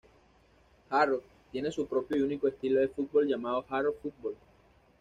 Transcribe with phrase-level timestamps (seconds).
[0.89, 1.21] Harrow
[1.51, 4.35] tiene su propio y único estilo de fútbol llamado Harrow Football.